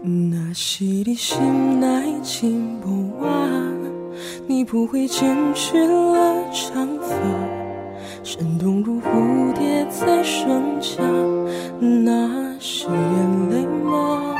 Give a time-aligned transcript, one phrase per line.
[0.00, 1.86] 那是你心内
[2.22, 3.28] 情无我，
[4.46, 7.14] 你不会剪去了长发，
[8.22, 11.02] 闪动如蝴蝶在双颊，
[11.80, 14.34] 那是眼泪吗？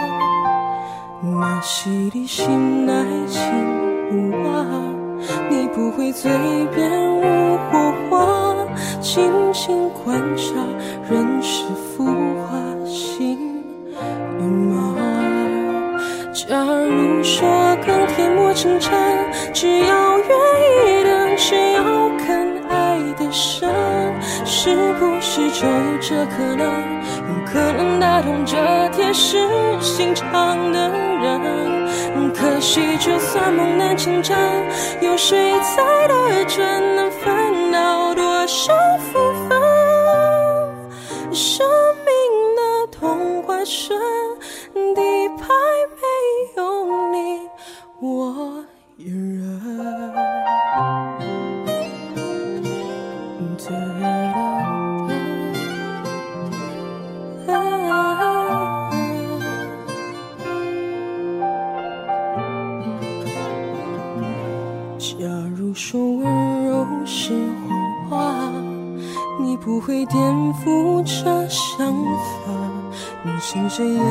[1.23, 2.93] 那是你心内
[3.27, 3.43] 情
[4.13, 4.65] 无我，
[5.51, 6.31] 你不会嘴
[6.75, 6.89] 边
[7.21, 8.55] 如火花，
[9.01, 10.55] 静静观察
[11.11, 11.27] 人
[16.47, 17.49] 假如说
[17.85, 18.93] 钢铁磨成针，
[19.53, 21.83] 只要愿意等，只要
[22.17, 23.69] 肯爱的深，
[24.45, 26.65] 是不是就有这可能？
[27.29, 28.57] 有可能打动这
[28.91, 29.37] 铁石
[29.81, 30.89] 心肠的
[31.21, 31.41] 人？
[32.35, 34.37] 可惜，就算梦能成真，
[35.01, 36.65] 有谁猜得准
[36.95, 38.73] 能分到多少
[39.13, 39.18] 分
[66.29, 67.33] 温柔是
[67.69, 68.53] 谎话，
[69.41, 70.21] 你不会颠
[70.55, 71.95] 覆这想
[72.45, 72.53] 法，
[73.23, 74.03] 你信谁眼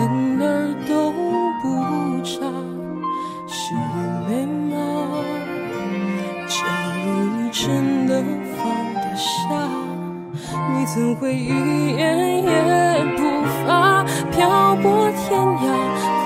[0.41, 1.11] 儿都
[1.61, 1.63] 不
[2.23, 2.39] 眨，
[3.47, 3.79] 是眼
[4.29, 4.75] 泪吗？
[6.47, 6.55] 假
[7.03, 7.05] 如
[7.37, 8.23] 你真的
[8.57, 9.25] 放得下，
[10.73, 11.49] 你怎会一
[11.95, 12.51] 言也
[13.15, 13.21] 不
[13.65, 15.65] 发，漂泊天涯，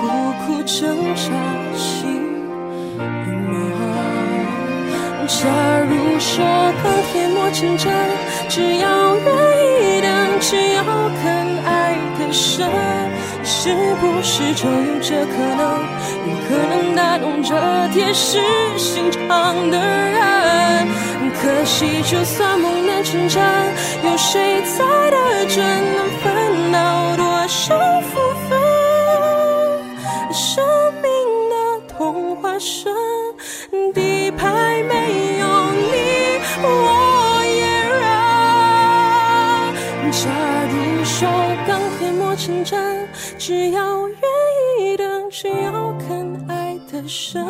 [0.46, 0.80] 苦挣
[1.14, 1.22] 扎，
[1.76, 2.21] 心
[5.26, 5.48] 假
[5.88, 6.44] 如说
[6.82, 7.92] 钢铁磨成针，
[8.48, 10.82] 只要愿意等，只要
[11.22, 11.24] 肯
[11.64, 12.68] 爱的深，
[13.44, 15.60] 是不是就有这可能？
[16.26, 17.54] 有可能打动这
[17.92, 18.38] 铁石
[18.76, 20.88] 心肠的人？
[21.40, 23.42] 可惜，就算梦能成真，
[24.04, 25.64] 有谁猜得准
[25.96, 27.91] 能分到多少
[42.44, 43.08] 成针，
[43.38, 44.18] 只要愿
[44.80, 47.46] 意等，只要肯爱的深，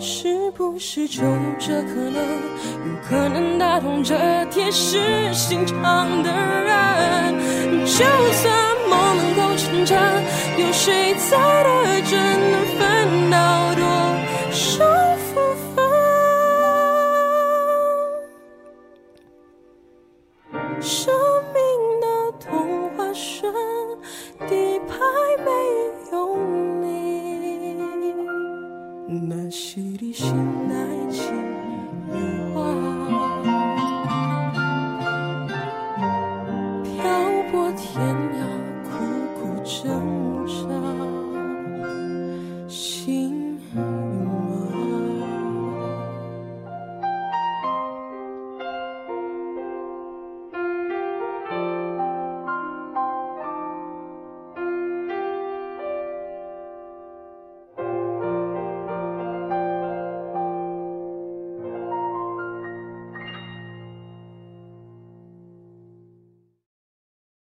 [0.00, 2.16] 是不是就有这可能？
[2.16, 4.16] 有可能打动这
[4.46, 4.98] 铁石
[5.34, 7.84] 心肠的人？
[7.84, 8.75] 就算
[24.48, 24.94] 底牌
[25.44, 25.50] 没
[26.12, 26.36] 有
[26.80, 27.74] 你，
[29.28, 29.80] 那些